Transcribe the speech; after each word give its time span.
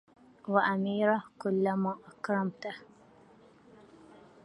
وأمير 0.47 1.19
كلما 1.39 1.95
أكرمته 2.07 2.73